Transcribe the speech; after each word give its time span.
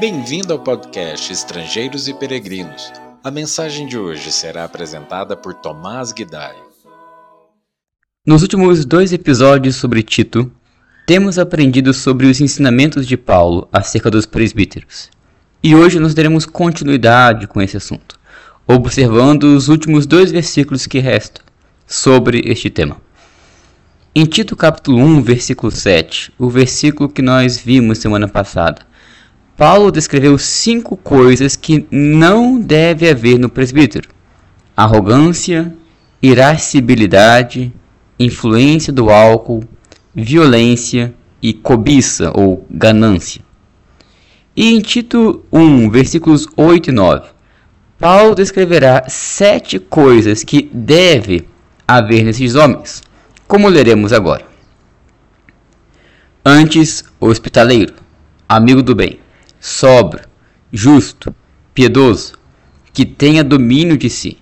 Bem-vindo 0.00 0.54
ao 0.54 0.58
podcast 0.58 1.30
Estrangeiros 1.30 2.08
e 2.08 2.14
Peregrinos. 2.14 2.90
A 3.22 3.30
mensagem 3.30 3.86
de 3.86 3.98
hoje 3.98 4.32
será 4.32 4.64
apresentada 4.64 5.36
por 5.36 5.52
Tomás 5.52 6.10
Guidai. 6.10 6.56
Nos 8.24 8.40
últimos 8.40 8.86
dois 8.86 9.12
episódios 9.12 9.76
sobre 9.76 10.02
Tito, 10.02 10.50
temos 11.06 11.38
aprendido 11.38 11.92
sobre 11.92 12.28
os 12.28 12.40
ensinamentos 12.40 13.06
de 13.06 13.18
Paulo 13.18 13.68
acerca 13.70 14.10
dos 14.10 14.24
presbíteros. 14.24 15.10
E 15.62 15.74
hoje 15.74 16.00
nós 16.00 16.14
daremos 16.14 16.46
continuidade 16.46 17.46
com 17.46 17.60
esse 17.60 17.76
assunto, 17.76 18.18
observando 18.66 19.54
os 19.54 19.68
últimos 19.68 20.06
dois 20.06 20.32
versículos 20.32 20.86
que 20.86 20.98
restam 20.98 21.44
sobre 21.86 22.40
este 22.46 22.70
tema. 22.70 22.96
Em 24.14 24.24
Tito 24.24 24.56
capítulo 24.56 24.96
1, 24.96 25.20
versículo 25.20 25.70
7, 25.70 26.32
o 26.38 26.48
versículo 26.48 27.06
que 27.06 27.20
nós 27.20 27.58
vimos 27.58 27.98
semana 27.98 28.26
passada, 28.26 28.88
Paulo 29.60 29.92
descreveu 29.92 30.38
cinco 30.38 30.96
coisas 30.96 31.54
que 31.54 31.86
não 31.90 32.58
deve 32.58 33.06
haver 33.06 33.38
no 33.38 33.50
presbítero: 33.50 34.08
arrogância, 34.74 35.76
irascibilidade, 36.22 37.70
influência 38.18 38.90
do 38.90 39.10
álcool, 39.10 39.62
violência 40.14 41.12
e 41.42 41.52
cobiça 41.52 42.32
ou 42.34 42.66
ganância. 42.70 43.42
E 44.56 44.72
em 44.72 44.80
Tito 44.80 45.44
1, 45.52 45.90
versículos 45.90 46.48
8 46.56 46.88
e 46.88 46.92
9, 46.92 47.28
Paulo 47.98 48.34
descreverá 48.34 49.04
sete 49.08 49.78
coisas 49.78 50.42
que 50.42 50.70
deve 50.72 51.46
haver 51.86 52.24
nesses 52.24 52.54
homens, 52.54 53.02
como 53.46 53.68
leremos 53.68 54.10
agora. 54.14 54.46
Antes, 56.42 57.04
hospitaleiro, 57.20 57.92
amigo 58.48 58.82
do 58.82 58.94
bem 58.94 59.20
sóbrio, 59.60 60.24
justo, 60.72 61.34
piedoso, 61.74 62.32
que 62.94 63.04
tenha 63.04 63.44
domínio 63.44 63.96
de 63.96 64.08
si, 64.08 64.38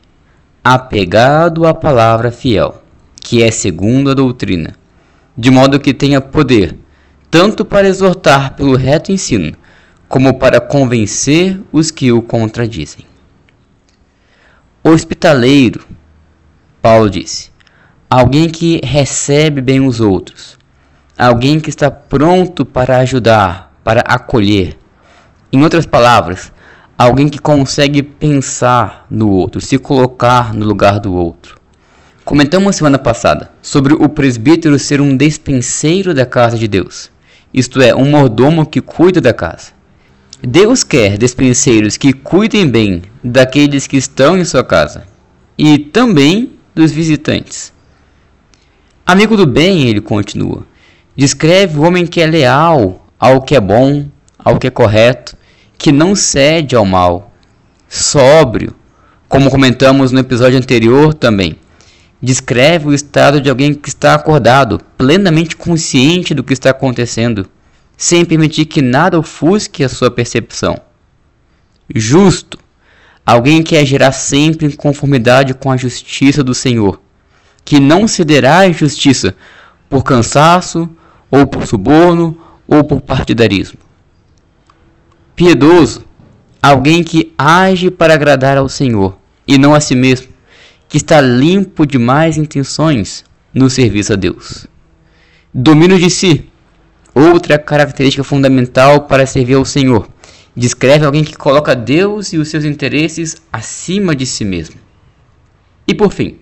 apegado 0.63 1.67
à 1.67 1.75
palavra 1.75 2.31
fiel, 2.31 2.83
que 3.21 3.43
é 3.43 3.51
segundo 3.51 4.11
a 4.11 4.15
doutrina, 4.15 4.77
de 5.37 5.51
modo 5.51 5.81
que 5.81 5.93
tenha 5.93 6.21
poder, 6.21 6.77
tanto 7.31 7.65
para 7.65 7.89
exortar 7.89 8.55
pelo 8.55 8.77
reto 8.77 9.11
ensino, 9.11 9.57
como 10.09 10.39
para 10.39 10.61
convencer 10.61 11.61
os 11.73 11.91
que 11.91 12.13
o 12.13 12.23
contradizem. 12.23 13.05
Hospitaleiro, 14.83 15.85
Paulo 16.81 17.11
disse, 17.11 17.51
alguém 18.09 18.49
que 18.49 18.81
recebe 18.85 19.61
bem 19.61 19.85
os 19.85 20.01
outros, 20.01 20.57
alguém 21.19 21.59
que 21.59 21.69
está 21.69 21.91
pronto 21.91 22.65
para 22.65 22.99
ajudar, 22.99 23.77
para 23.83 24.01
acolher, 24.01 24.78
em 25.53 25.63
outras 25.63 25.87
palavras, 25.87 26.53
alguém 26.97 27.29
que 27.29 27.39
consegue 27.39 28.03
pensar 28.03 29.07
no 29.11 29.31
outro, 29.31 29.61
se 29.61 29.79
colocar 29.79 30.53
no 30.53 30.67
lugar 30.67 30.99
do 30.99 31.15
outro. 31.15 31.57
Comentamos 32.25 32.77
semana 32.77 32.99
passada 32.99 33.51
sobre 33.63 33.95
o 33.95 34.09
presbítero 34.09 34.79
ser 34.79 35.01
um 35.01 35.17
despenseiro 35.17 36.13
da 36.13 36.27
casa 36.27 36.59
de 36.59 36.69
Deus, 36.69 37.11
isto 37.55 37.81
é, 37.81 37.95
um 37.95 38.11
mordomo 38.11 38.67
que 38.67 38.81
cuida 38.81 39.21
da 39.21 39.33
casa. 39.33 39.73
Deus 40.43 40.85
quer 40.85 41.17
despenseiros 41.17 41.97
que 41.97 42.13
cuidem 42.13 42.69
bem 42.69 43.03
daqueles 43.25 43.87
que 43.87 43.97
estão 43.97 44.37
em 44.37 44.45
sua 44.45 44.63
casa 44.63 45.05
e 45.57 45.79
também 45.79 46.53
dos 46.75 46.93
visitantes. 46.93 47.73
Amigo 49.07 49.37
do 49.37 49.47
bem, 49.47 49.89
ele 49.89 50.03
continua, 50.03 50.67
descreve 51.17 51.79
o 51.79 51.83
homem 51.83 52.07
que 52.07 52.21
é 52.21 52.27
leal 52.27 53.07
ao 53.19 53.41
que 53.41 53.57
é 53.57 53.61
bom, 53.61 54.07
ao 54.39 54.59
que 54.59 54.67
é 54.67 54.71
correto, 54.71 55.38
que 55.79 55.93
não 55.93 56.17
cede 56.17 56.75
ao 56.75 56.85
mal, 56.85 57.33
sóbrio, 57.89 58.75
como 59.29 59.49
comentamos 59.49 60.11
no 60.11 60.19
episódio 60.19 60.59
anterior 60.59 61.15
também. 61.15 61.57
Descreve 62.21 62.89
o 62.89 62.93
estado 62.93 63.41
de 63.41 63.49
alguém 63.49 63.73
que 63.73 63.89
está 63.89 64.15
acordado, 64.15 64.81
plenamente 64.99 65.55
consciente 65.55 66.35
do 66.35 66.43
que 66.43 66.53
está 66.53 66.71
acontecendo, 66.71 67.49
sem 67.97 68.25
permitir 68.25 68.65
que 68.65 68.83
nada 68.83 69.17
ofusque 69.17 69.85
a 69.85 69.89
sua 69.89 70.11
percepção. 70.11 70.77
Justo, 71.95 72.59
alguém 73.25 73.63
que 73.63 73.77
agirá 73.77 74.11
sempre 74.11 74.67
em 74.67 74.71
conformidade 74.71 75.55
com 75.55 75.71
a 75.71 75.77
justiça 75.77 76.43
do 76.43 76.57
Senhor, 76.57 77.01
que 77.65 77.79
não 77.79 78.09
cederá 78.09 78.59
à 78.59 78.69
injustiça 78.69 79.33
por 79.89 80.03
cansaço, 80.03 80.91
ou 81.31 81.47
por 81.47 81.67
suborno, 81.67 82.37
ou 82.67 82.83
por 82.83 83.01
partidarismo 83.01 83.88
piedoso, 85.39 86.05
alguém 86.61 87.05
que 87.05 87.33
age 87.39 87.93
para 87.93 88.13
agradar 88.13 88.59
ao 88.59 88.69
Senhor 88.69 89.17
e 89.47 89.57
não 89.57 89.73
a 89.73 89.79
si 89.79 89.95
mesmo, 89.95 90.27
que 90.89 90.97
está 90.97 91.21
limpo 91.21 91.87
de 91.87 91.97
más 91.97 92.37
intenções 92.37 93.25
no 93.55 93.71
serviço 93.71 94.15
a 94.15 94.17
Deus. 94.17 94.67
Domínio 95.55 95.97
de 95.97 96.11
si, 96.11 96.51
outra 97.15 97.57
característica 97.57 98.25
fundamental 98.25 99.03
para 99.03 99.27
servir 99.27 99.55
ao 99.55 99.65
Senhor. 99.65 100.09
Descreve 100.57 101.07
alguém 101.07 101.23
que 101.23 101.37
coloca 101.37 101.77
Deus 101.77 102.33
e 102.33 102.37
os 102.37 102.49
seus 102.49 102.65
interesses 102.65 103.37
acima 103.53 104.17
de 104.17 104.27
si 104.27 104.45
mesmo. 104.45 104.75
E 105.87 105.95
por 105.95 106.13
fim, 106.13 106.41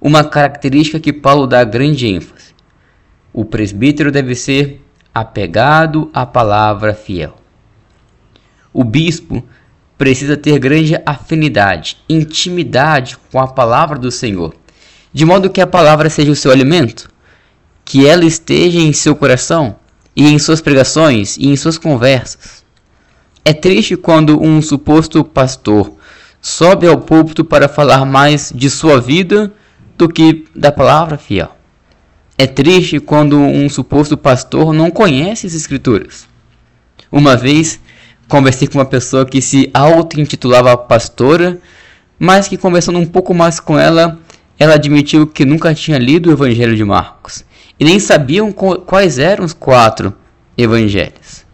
uma 0.00 0.24
característica 0.24 0.98
que 0.98 1.12
Paulo 1.12 1.46
dá 1.46 1.62
grande 1.62 2.06
ênfase: 2.06 2.54
o 3.34 3.44
presbítero 3.44 4.10
deve 4.10 4.34
ser 4.34 4.80
apegado 5.12 6.10
à 6.14 6.24
palavra 6.24 6.94
fiel 6.94 7.43
o 8.74 8.82
bispo 8.82 9.42
precisa 9.96 10.36
ter 10.36 10.58
grande 10.58 11.00
afinidade, 11.06 11.96
intimidade 12.08 13.16
com 13.30 13.38
a 13.38 13.46
palavra 13.46 13.96
do 13.96 14.10
Senhor, 14.10 14.52
de 15.12 15.24
modo 15.24 15.48
que 15.48 15.60
a 15.60 15.66
palavra 15.66 16.10
seja 16.10 16.32
o 16.32 16.36
seu 16.36 16.50
alimento, 16.50 17.08
que 17.84 18.04
ela 18.04 18.24
esteja 18.24 18.80
em 18.80 18.92
seu 18.92 19.14
coração 19.14 19.76
e 20.16 20.26
em 20.26 20.38
suas 20.40 20.60
pregações 20.60 21.36
e 21.36 21.46
em 21.46 21.56
suas 21.56 21.78
conversas. 21.78 22.64
É 23.44 23.52
triste 23.52 23.96
quando 23.96 24.42
um 24.42 24.60
suposto 24.60 25.22
pastor 25.22 25.94
sobe 26.42 26.88
ao 26.88 26.98
púlpito 26.98 27.44
para 27.44 27.68
falar 27.68 28.04
mais 28.04 28.52
de 28.54 28.68
sua 28.68 29.00
vida 29.00 29.52
do 29.96 30.08
que 30.08 30.46
da 30.54 30.72
palavra 30.72 31.16
fiel. 31.16 31.56
É 32.36 32.46
triste 32.46 32.98
quando 32.98 33.38
um 33.38 33.68
suposto 33.68 34.16
pastor 34.16 34.72
não 34.72 34.90
conhece 34.90 35.46
as 35.46 35.54
Escrituras. 35.54 36.26
Uma 37.12 37.36
vez 37.36 37.80
conversei 38.28 38.68
com 38.68 38.78
uma 38.78 38.84
pessoa 38.84 39.26
que 39.26 39.40
se 39.40 39.70
auto-intitulava 39.72 40.76
pastora, 40.76 41.58
mas 42.18 42.48
que 42.48 42.56
conversando 42.56 42.98
um 42.98 43.06
pouco 43.06 43.34
mais 43.34 43.60
com 43.60 43.78
ela, 43.78 44.18
ela 44.58 44.74
admitiu 44.74 45.26
que 45.26 45.44
nunca 45.44 45.74
tinha 45.74 45.98
lido 45.98 46.30
o 46.30 46.32
Evangelho 46.32 46.76
de 46.76 46.84
Marcos 46.84 47.44
e 47.78 47.84
nem 47.84 47.98
sabiam 47.98 48.52
quais 48.52 49.18
eram 49.18 49.44
os 49.44 49.52
quatro 49.52 50.14
evangelhos. 50.56 51.44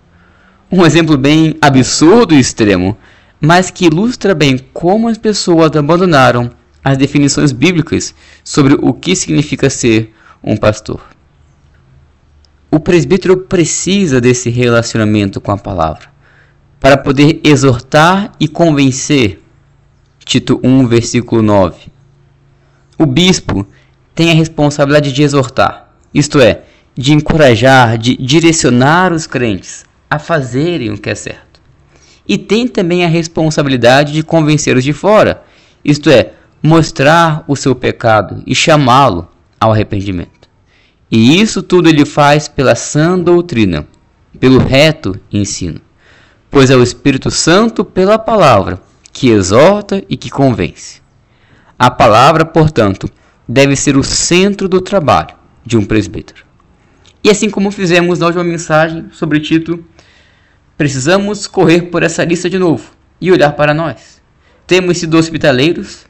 Um 0.70 0.84
exemplo 0.84 1.16
bem 1.16 1.56
absurdo 1.60 2.34
e 2.34 2.38
extremo, 2.38 2.96
mas 3.40 3.70
que 3.70 3.86
ilustra 3.86 4.34
bem 4.34 4.58
como 4.72 5.08
as 5.08 5.18
pessoas 5.18 5.74
abandonaram 5.74 6.50
as 6.84 6.98
definições 6.98 7.52
bíblicas 7.52 8.14
sobre 8.44 8.74
o 8.74 8.92
que 8.92 9.16
significa 9.16 9.70
ser 9.70 10.14
um 10.42 10.56
pastor. 10.56 11.00
O 12.70 12.78
presbítero 12.78 13.36
precisa 13.36 14.20
desse 14.20 14.48
relacionamento 14.50 15.40
com 15.40 15.50
a 15.50 15.58
palavra 15.58 16.10
para 16.80 16.96
poder 16.96 17.40
exortar 17.44 18.32
e 18.40 18.48
convencer. 18.48 19.38
Tito 20.24 20.58
1, 20.64 20.86
versículo 20.86 21.42
9. 21.42 21.92
O 22.98 23.04
bispo 23.04 23.66
tem 24.14 24.30
a 24.30 24.34
responsabilidade 24.34 25.12
de 25.12 25.22
exortar, 25.22 25.92
isto 26.12 26.40
é, 26.40 26.62
de 26.96 27.12
encorajar, 27.12 27.98
de 27.98 28.16
direcionar 28.16 29.12
os 29.12 29.26
crentes 29.26 29.84
a 30.08 30.18
fazerem 30.18 30.90
o 30.90 30.98
que 30.98 31.10
é 31.10 31.14
certo. 31.14 31.60
E 32.26 32.38
tem 32.38 32.66
também 32.66 33.04
a 33.04 33.08
responsabilidade 33.08 34.12
de 34.12 34.22
convencer 34.22 34.76
os 34.76 34.84
de 34.84 34.92
fora, 34.92 35.42
isto 35.84 36.10
é, 36.10 36.32
mostrar 36.62 37.44
o 37.46 37.56
seu 37.56 37.74
pecado 37.74 38.42
e 38.46 38.54
chamá-lo 38.54 39.28
ao 39.58 39.72
arrependimento. 39.72 40.48
E 41.10 41.40
isso 41.40 41.62
tudo 41.62 41.88
ele 41.88 42.04
faz 42.04 42.48
pela 42.48 42.74
sã 42.74 43.18
doutrina, 43.18 43.86
pelo 44.38 44.58
reto 44.58 45.18
ensino 45.32 45.80
pois 46.50 46.68
é 46.70 46.76
o 46.76 46.82
Espírito 46.82 47.30
Santo 47.30 47.84
pela 47.84 48.18
palavra 48.18 48.80
que 49.12 49.30
exorta 49.30 50.02
e 50.08 50.16
que 50.16 50.28
convence. 50.28 51.00
A 51.78 51.90
palavra, 51.90 52.44
portanto, 52.44 53.08
deve 53.46 53.76
ser 53.76 53.96
o 53.96 54.02
centro 54.02 54.68
do 54.68 54.80
trabalho 54.80 55.34
de 55.64 55.76
um 55.76 55.84
presbítero. 55.84 56.44
E 57.22 57.30
assim 57.30 57.48
como 57.50 57.70
fizemos 57.70 58.18
na 58.18 58.26
última 58.26 58.44
mensagem 58.44 59.06
sobre 59.12 59.40
Tito, 59.40 59.84
precisamos 60.76 61.46
correr 61.46 61.82
por 61.82 62.02
essa 62.02 62.24
lista 62.24 62.50
de 62.50 62.58
novo 62.58 62.90
e 63.20 63.30
olhar 63.30 63.52
para 63.52 63.74
nós. 63.74 64.20
Temos 64.66 64.98
sido 64.98 65.18
hospitaleiros, 65.18 66.06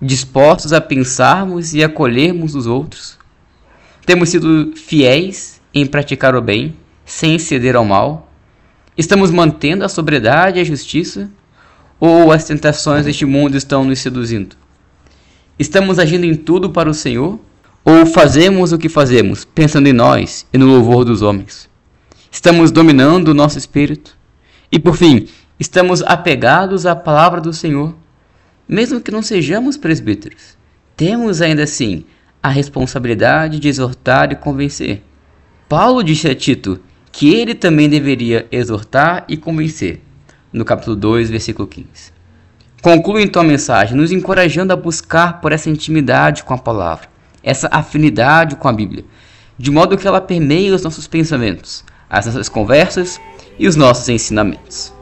dispostos 0.00 0.72
a 0.72 0.80
pensarmos 0.80 1.74
e 1.74 1.84
acolhermos 1.84 2.54
os 2.54 2.66
outros. 2.66 3.18
Temos 4.06 4.28
sido 4.28 4.72
fiéis 4.76 5.60
em 5.72 5.86
praticar 5.86 6.34
o 6.34 6.40
bem, 6.40 6.76
sem 7.04 7.38
ceder 7.38 7.76
ao 7.76 7.84
mal 7.84 8.33
Estamos 8.96 9.32
mantendo 9.32 9.84
a 9.84 9.88
sobriedade 9.88 10.58
e 10.58 10.62
a 10.62 10.64
justiça? 10.64 11.28
Ou 11.98 12.30
as 12.30 12.44
tentações 12.44 13.04
deste 13.04 13.24
mundo 13.24 13.56
estão 13.56 13.84
nos 13.84 13.98
seduzindo? 13.98 14.56
Estamos 15.58 15.98
agindo 15.98 16.24
em 16.24 16.34
tudo 16.34 16.70
para 16.70 16.88
o 16.88 16.94
Senhor? 16.94 17.40
Ou 17.84 18.06
fazemos 18.06 18.72
o 18.72 18.78
que 18.78 18.88
fazemos, 18.88 19.44
pensando 19.44 19.88
em 19.88 19.92
nós 19.92 20.46
e 20.52 20.58
no 20.58 20.66
louvor 20.66 21.04
dos 21.04 21.22
homens? 21.22 21.68
Estamos 22.30 22.70
dominando 22.70 23.28
o 23.28 23.34
nosso 23.34 23.58
espírito? 23.58 24.16
E 24.70 24.78
por 24.78 24.96
fim, 24.96 25.26
estamos 25.58 26.00
apegados 26.02 26.86
à 26.86 26.94
palavra 26.94 27.40
do 27.40 27.52
Senhor? 27.52 27.94
Mesmo 28.66 29.00
que 29.00 29.10
não 29.10 29.22
sejamos 29.22 29.76
presbíteros, 29.76 30.56
temos 30.96 31.42
ainda 31.42 31.64
assim 31.64 32.04
a 32.40 32.48
responsabilidade 32.48 33.58
de 33.58 33.68
exortar 33.68 34.30
e 34.32 34.36
convencer. 34.36 35.02
Paulo 35.68 36.02
disse 36.02 36.28
a 36.28 36.34
Tito 36.34 36.80
que 37.14 37.32
ele 37.32 37.54
também 37.54 37.88
deveria 37.88 38.44
exortar 38.50 39.24
e 39.28 39.36
convencer, 39.36 40.02
no 40.52 40.64
capítulo 40.64 40.96
2, 40.96 41.30
versículo 41.30 41.68
15. 41.68 42.12
Conclui 42.82 43.22
então 43.22 43.40
a 43.40 43.44
mensagem 43.44 43.96
nos 43.96 44.10
encorajando 44.10 44.72
a 44.72 44.76
buscar 44.76 45.40
por 45.40 45.52
essa 45.52 45.70
intimidade 45.70 46.42
com 46.42 46.52
a 46.52 46.58
palavra, 46.58 47.06
essa 47.40 47.68
afinidade 47.70 48.56
com 48.56 48.66
a 48.66 48.72
Bíblia, 48.72 49.04
de 49.56 49.70
modo 49.70 49.96
que 49.96 50.08
ela 50.08 50.20
permeie 50.20 50.72
os 50.72 50.82
nossos 50.82 51.06
pensamentos, 51.06 51.84
as 52.10 52.26
nossas 52.26 52.48
conversas 52.48 53.20
e 53.60 53.68
os 53.68 53.76
nossos 53.76 54.08
ensinamentos. 54.08 54.92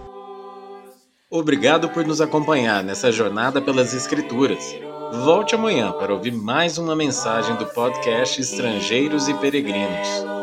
Obrigado 1.31 1.89
por 1.89 2.07
nos 2.07 2.21
acompanhar 2.21 2.85
nessa 2.85 3.11
jornada 3.11 3.59
pelas 3.63 3.95
Escrituras. 3.95 4.77
Volte 5.25 5.55
amanhã 5.55 5.91
para 5.93 6.13
ouvir 6.13 6.33
mais 6.33 6.77
uma 6.77 6.95
mensagem 6.95 7.57
do 7.57 7.65
podcast 7.65 8.39
Estrangeiros 8.39 9.29
e 9.29 9.35
Peregrinos. 9.35 10.42